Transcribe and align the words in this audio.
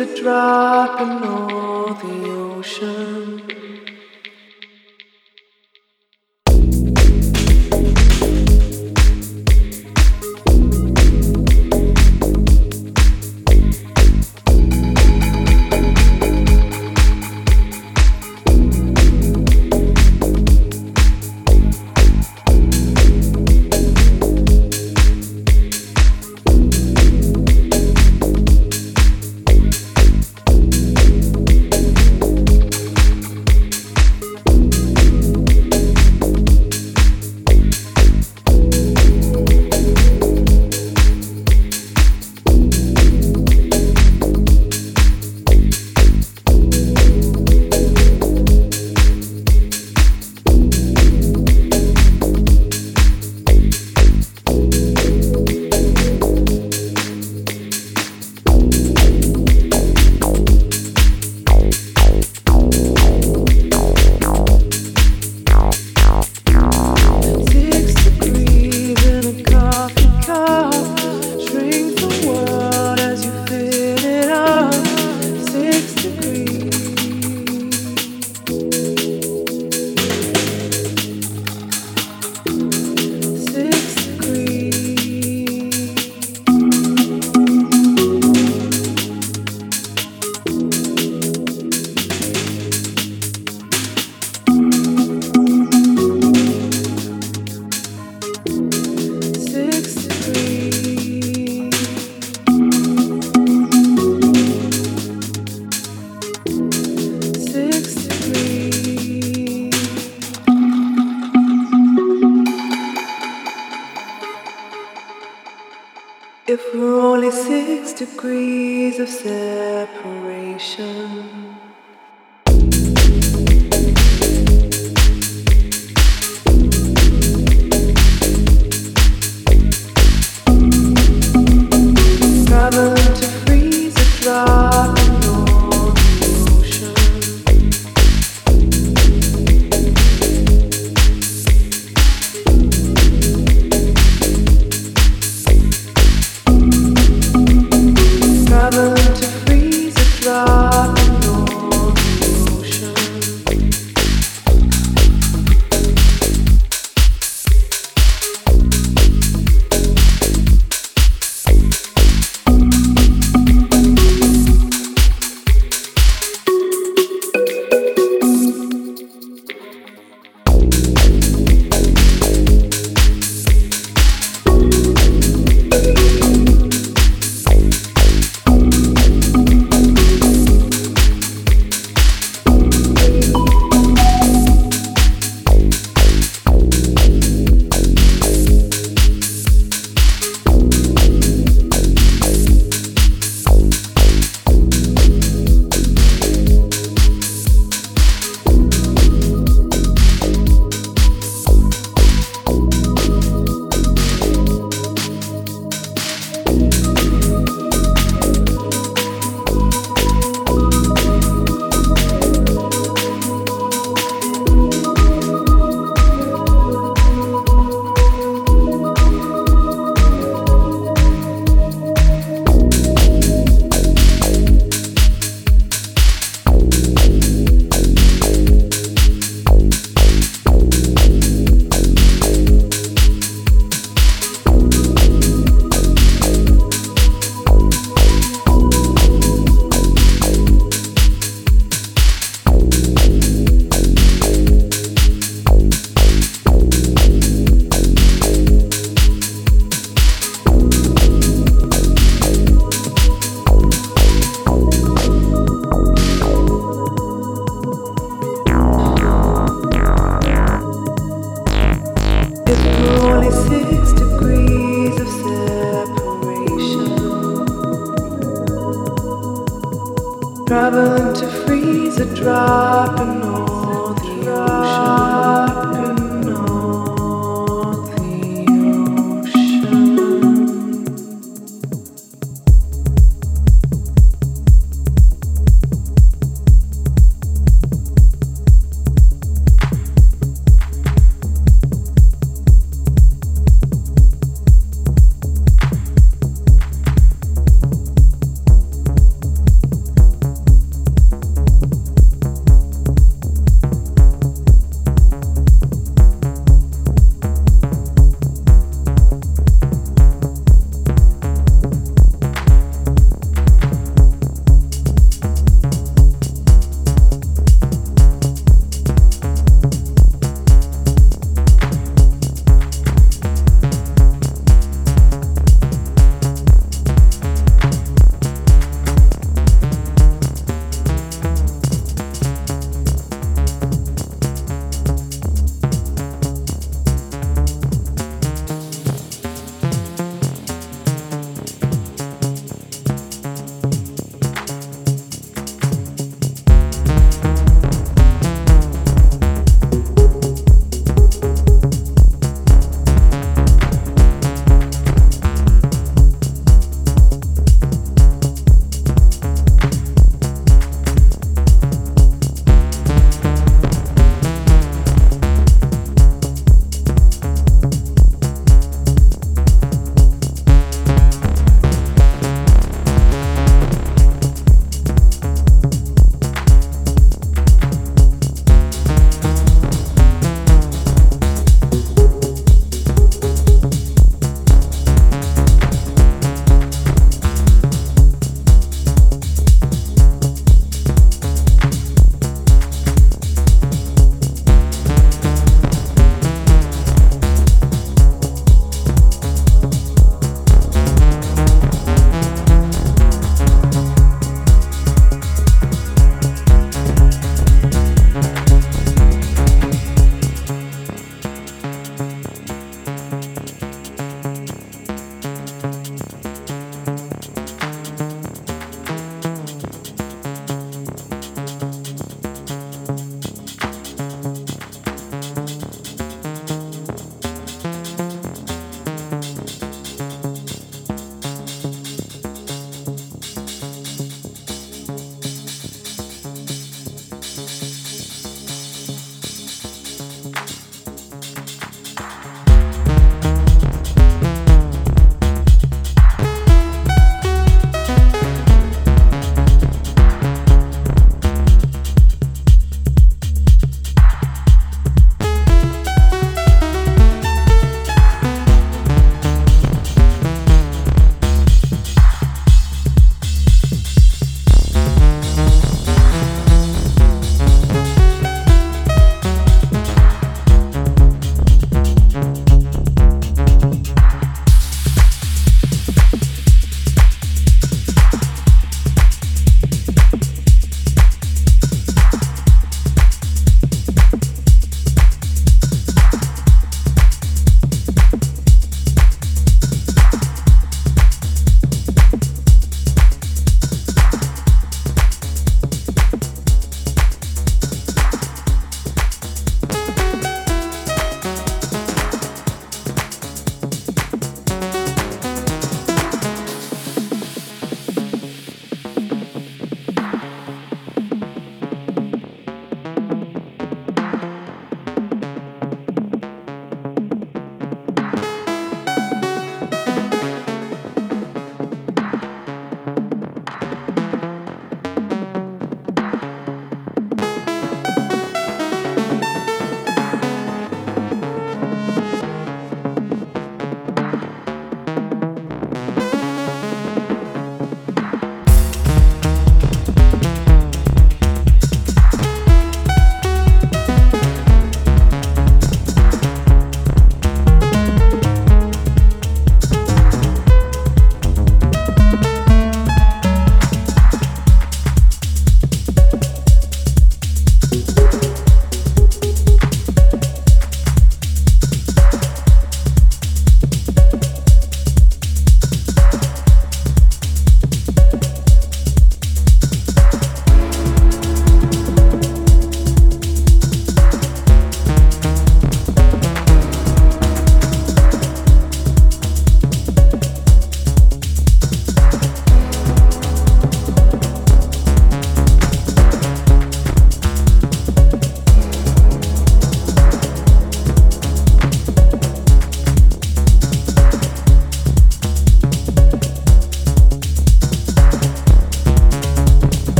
a 0.00 0.06
drop 0.14 1.00
in 1.00 1.24
all 1.24 1.94
the 1.94 2.37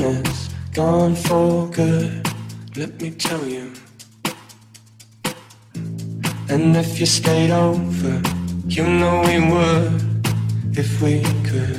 it's 0.00 0.48
gone 0.72 1.14
for 1.14 1.68
good. 1.68 2.26
Let 2.76 3.00
me 3.00 3.10
tell 3.10 3.44
you. 3.46 3.72
And 6.48 6.76
if 6.76 6.98
you 7.00 7.06
stayed 7.06 7.50
over, 7.50 8.22
you 8.66 8.84
know 8.84 9.22
we 9.26 9.38
would 9.52 10.78
if 10.78 11.02
we 11.02 11.22
could. 11.48 11.77